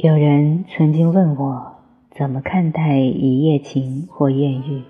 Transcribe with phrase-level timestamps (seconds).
[0.00, 1.72] 有人曾经问我
[2.12, 4.84] 怎么看待一夜情或艳遇。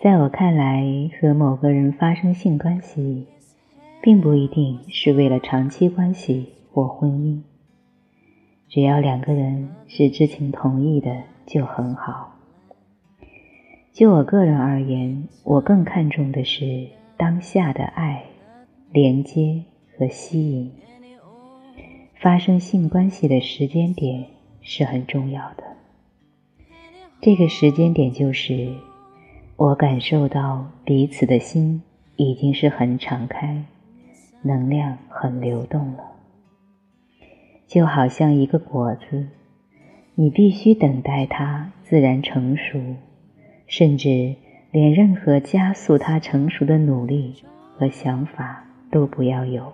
[0.00, 3.26] 在我看来，和某个人发生性关系，
[4.00, 7.42] 并不一定是为了长期关系或婚姻。
[8.66, 12.38] 只要两个人是知情同意的，就很好。
[13.92, 16.88] 就我个人而言，我更看重的是
[17.18, 18.24] 当下的爱、
[18.90, 19.62] 连接
[19.98, 20.72] 和吸引。
[22.20, 24.26] 发生性关系的时间点
[24.60, 25.64] 是很重要的。
[27.22, 28.74] 这个时间点就是，
[29.56, 31.82] 我感受到彼此的心
[32.16, 33.64] 已经是很敞开，
[34.42, 36.04] 能量很流动了。
[37.66, 39.28] 就好像一个果子，
[40.14, 42.78] 你必须等待它自然成熟，
[43.66, 44.34] 甚至
[44.70, 47.36] 连任何加速它成熟的努力
[47.78, 49.72] 和想法都不要有。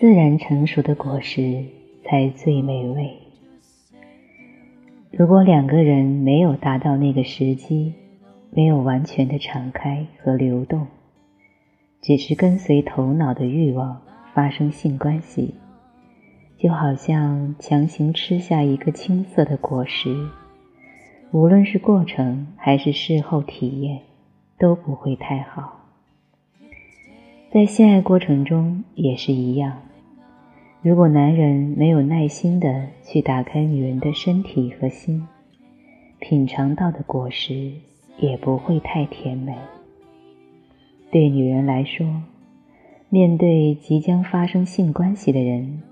[0.00, 1.64] 自然成熟的果实
[2.04, 3.18] 才最美味。
[5.10, 7.94] 如果两个人没有达到那个时机，
[8.50, 10.86] 没有完全的敞开和流动，
[12.00, 14.00] 只是跟随头脑的欲望
[14.34, 15.54] 发生性关系，
[16.56, 20.28] 就好像强行吃下一个青涩的果实，
[21.32, 24.02] 无论是过程还是事后体验，
[24.60, 25.88] 都不会太好。
[27.50, 29.82] 在性爱过程中也是一样。
[30.80, 35.26] 如果男人没有耐心的去打开女人的身体和心，
[36.20, 37.72] 品尝到的果实
[38.18, 39.56] 也不会太甜美。
[41.10, 42.06] 对女人来说，
[43.08, 45.82] 面对即将发生性关系的人，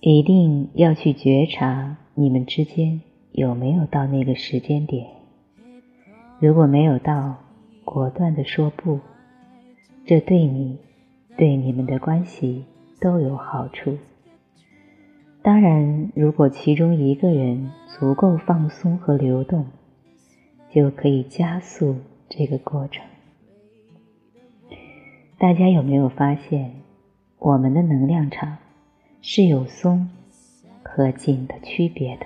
[0.00, 5.06] 一定要去觉察你们之间有没有到那个时间点。
[6.40, 7.36] 如果没有到，
[7.84, 8.98] 果断的说不，
[10.06, 10.78] 这对你，
[11.36, 12.64] 对你们的关系。
[13.00, 13.98] 都有好处。
[15.42, 19.66] 当然，如果其中一个人足够放松和流动，
[20.70, 21.96] 就可以加速
[22.28, 23.04] 这个过程。
[25.36, 26.72] 大家有没有发现，
[27.38, 28.56] 我们的能量场
[29.20, 30.08] 是有松
[30.82, 32.24] 和紧的区别的？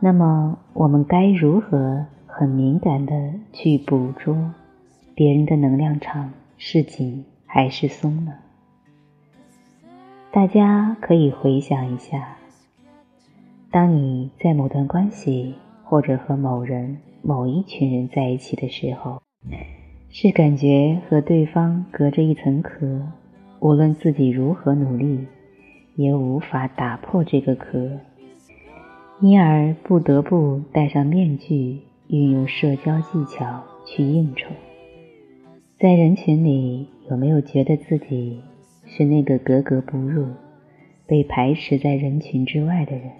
[0.00, 4.52] 那么，我们该如何很敏感的去捕捉
[5.14, 8.32] 别人的能量场是紧还是松呢？
[10.32, 12.38] 大家可以回想一下，
[13.70, 15.54] 当你在某段关系
[15.84, 19.20] 或者和某人、某一群人在一起的时候，
[20.08, 23.02] 是感觉和对方隔着一层壳，
[23.60, 25.26] 无论自己如何努力，
[25.96, 27.90] 也无法打破这个壳，
[29.20, 34.48] 因而不得不戴上面具，运用社交技巧去应酬。
[35.78, 38.40] 在人群里，有没有觉得自己？
[38.94, 40.28] 是那个格格不入、
[41.06, 43.10] 被排斥在人群之外的人。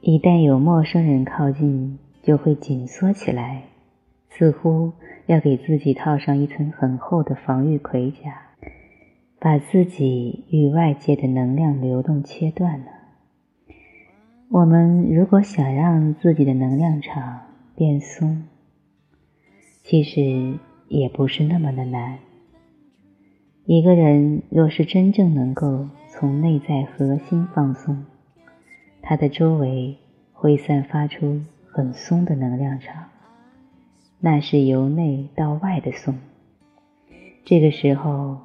[0.00, 3.64] 一旦有陌生人靠近，就会紧缩起来，
[4.28, 4.92] 似乎
[5.26, 8.42] 要给自己套上一层很厚的防御盔甲，
[9.40, 12.86] 把自己与外界的能量流动切断了。
[14.48, 17.40] 我们如果想让自己的能量场
[17.74, 18.44] 变松，
[19.82, 22.20] 其实也不是那么的难。
[23.68, 28.04] 一个人若是真正能够从内在核心放松，
[29.02, 29.96] 他的周围
[30.32, 33.08] 会散发出很松的能量场，
[34.20, 36.14] 那是由内到外的松。
[37.44, 38.38] 这个时候，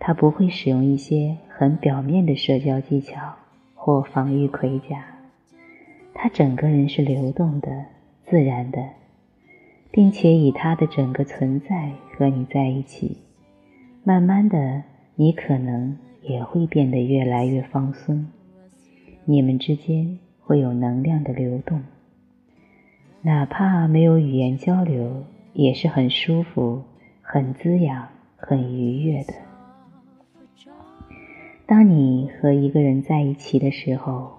[0.00, 3.36] 他不会使用一些很表面的社交技巧
[3.76, 5.04] 或防御盔甲，
[6.12, 7.84] 他整个人是流动的、
[8.26, 8.82] 自然的，
[9.92, 13.18] 并且以他的整个存在和你在一起。
[14.06, 14.82] 慢慢的，
[15.14, 18.26] 你可能也会变得越来越放松，
[19.24, 21.80] 你们之间会有能量的流动，
[23.22, 26.82] 哪怕没有语言交流，也是很舒服、
[27.22, 29.32] 很滋养、很愉悦的。
[31.64, 34.32] 当你和一个人在一起的时候，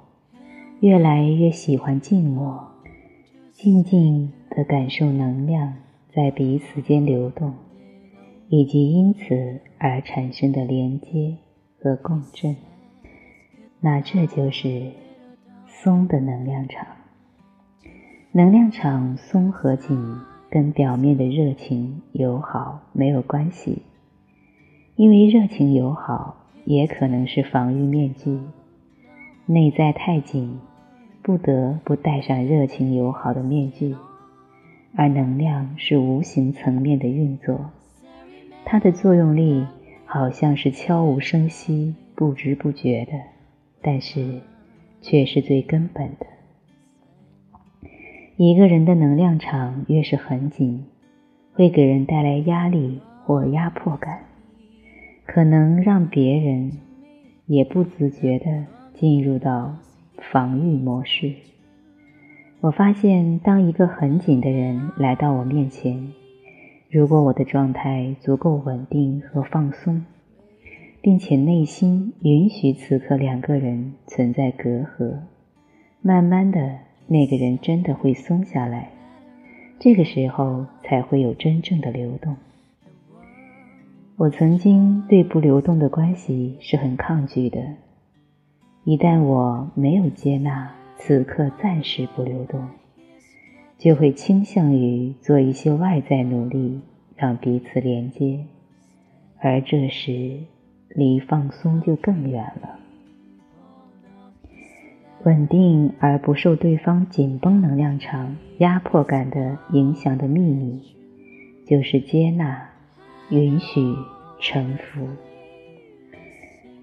[0.79, 2.67] 越来越喜欢静默，
[3.51, 5.73] 静静的感受能量
[6.13, 7.64] 在彼此间流动。
[8.47, 11.37] 以及因此而产生的连接
[11.79, 12.55] 和共振，
[13.79, 14.91] 那这就是
[15.67, 16.85] 松的能量场。
[18.31, 19.97] 能量场松和紧
[20.49, 23.81] 跟表面的热情友好没有关系，
[24.95, 28.39] 因为热情友好也可能是防御面具。
[29.47, 30.59] 内在太紧，
[31.21, 33.95] 不得不戴上热情友好的面具，
[34.95, 37.71] 而能量是无形层面的运作。
[38.65, 39.65] 它的作用力
[40.05, 43.11] 好像是悄无声息、不知不觉的，
[43.81, 44.41] 但是
[45.01, 46.25] 却是最根本的。
[48.37, 50.83] 一个人的能量场越是很紧，
[51.53, 54.25] 会给人带来压力或压迫感，
[55.25, 56.71] 可能让别人
[57.45, 59.77] 也不自觉地进入到
[60.17, 61.31] 防御模式。
[62.61, 66.11] 我发现，当一个很紧的人来到我面前，
[66.95, 70.05] 如果我的状态足够稳定和放松，
[71.01, 75.17] 并且内心允许此刻两个人存在隔阂，
[76.01, 76.77] 慢慢的，
[77.07, 78.91] 那个人真的会松下来。
[79.77, 82.37] 这个时候才会有真正的流动。
[84.15, 87.59] 我曾经对不流动的关系是很抗拒的，
[88.85, 92.65] 一旦我没有接纳此刻暂时不流动，
[93.85, 96.81] 就会倾向于做一些外在努力
[97.15, 98.39] 让彼此连接，
[99.39, 100.39] 而这时。
[100.97, 102.79] 离放松就更远了。
[105.25, 110.81] 稳定而不受对方紧绷能量场压迫感的影响的秘密，
[111.65, 112.69] 就是接纳、
[113.29, 113.93] 允许、
[114.39, 115.05] 臣服。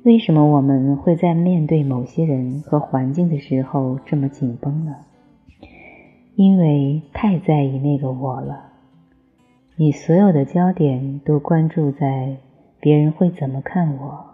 [0.03, 4.95] 为什么我们会在面对某些人和环境的时候这么紧绷呢？
[6.35, 8.73] 因为太在意那个我了，
[9.77, 12.37] 你所有的焦点都关注在。
[12.81, 14.25] 别人会怎么看我？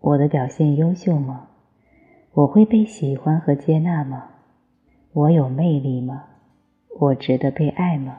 [0.00, 1.46] 我的表现优秀吗？
[2.32, 4.30] 我会被喜欢和接纳吗？
[5.12, 6.24] 我有魅力吗？
[6.98, 8.18] 我值得被爱吗？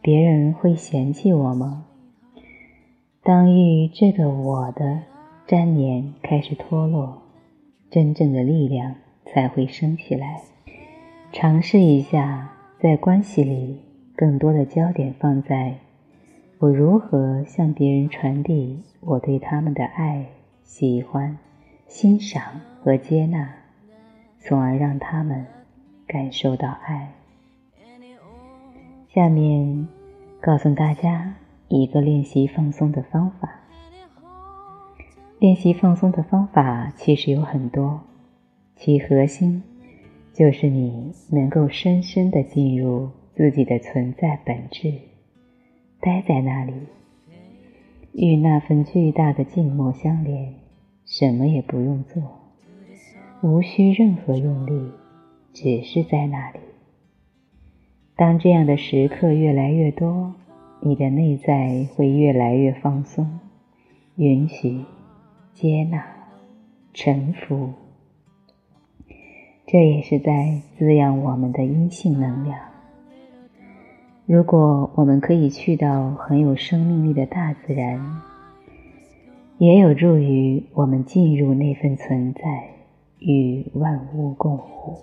[0.00, 1.86] 别人会嫌弃我吗？
[3.24, 5.00] 当与这个我的
[5.48, 7.22] 粘连开始脱落，
[7.90, 8.94] 真正的力量
[9.24, 10.42] 才会升起来。
[11.38, 12.50] 尝试一下，
[12.80, 13.78] 在关系里，
[14.16, 15.74] 更多的焦点放在。
[16.58, 20.24] 我如何向别人传递我对他们的爱、
[20.64, 21.36] 喜欢、
[21.86, 22.42] 欣赏
[22.82, 23.52] 和接纳，
[24.38, 25.44] 从而让他们
[26.06, 27.12] 感受到爱？
[29.10, 29.86] 下面
[30.40, 31.34] 告诉大家
[31.68, 33.50] 一个练习放松的方法。
[35.38, 38.00] 练习放松的方法其实有很多，
[38.74, 39.62] 其核心
[40.36, 44.92] 就是你能够深深的进入自己的存在本质。
[45.98, 46.74] 待在那里，
[48.12, 50.52] 与那份巨大的静默相连，
[51.06, 52.22] 什么也不用做，
[53.42, 54.92] 无需任何用力，
[55.54, 56.60] 只是在那里。
[58.14, 60.34] 当这样的时刻越来越多，
[60.82, 63.40] 你的内在会越来越放松，
[64.16, 64.84] 允许、
[65.54, 66.06] 接纳、
[66.92, 67.72] 臣服，
[69.66, 72.56] 这也是在滋养我们的阴性能量。
[74.24, 78.22] 如果我们可以去到很有生命力的大自然，
[79.58, 82.40] 也有助于我们进入那份存在，
[83.18, 85.00] 与万物共舞。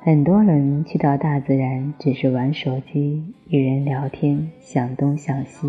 [0.00, 5.66] 很多人去到大自然只是玩手机、与人聊天、想东想西，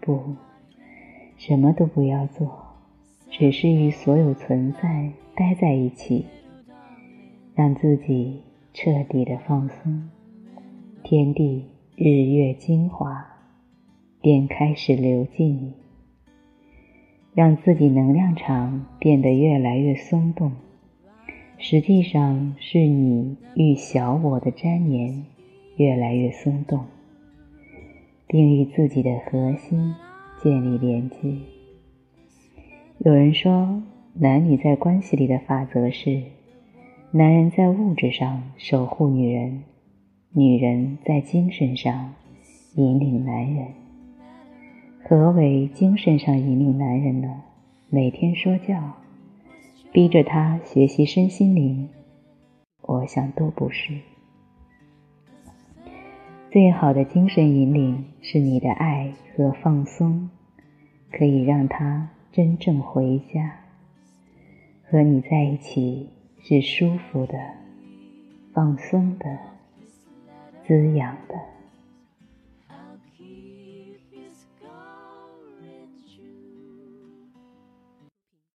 [0.00, 0.18] 不，
[1.36, 2.50] 什么都不要做，
[3.30, 6.24] 只是与所有存在待在一起，
[7.54, 8.42] 让自己
[8.72, 10.08] 彻底的放松。
[11.02, 11.64] 天地
[11.96, 13.26] 日月精华
[14.20, 15.72] 便开始流进你，
[17.34, 20.52] 让自己能量场变得越来越松动。
[21.58, 25.24] 实际上是你与小我的粘连
[25.76, 26.84] 越来越松动，
[28.26, 29.94] 并与自己的核心
[30.42, 31.36] 建立连接。
[32.98, 33.82] 有人说，
[34.14, 36.22] 男女在关系里的法则是：
[37.12, 39.64] 男人在物质上守护女人。
[40.32, 42.14] 女人在精神上
[42.76, 43.66] 引领男人。
[45.02, 47.42] 何为精神上引领男人呢？
[47.88, 48.94] 每天说教，
[49.90, 51.88] 逼着他学习身心灵，
[52.82, 53.98] 我想都不是。
[56.52, 60.30] 最好的精神引领是你的爱和放松，
[61.10, 63.56] 可以让他真正回家。
[64.88, 66.08] 和你在一起
[66.42, 67.38] 是舒服的，
[68.52, 69.38] 放松的。
[70.66, 71.34] 滋养的。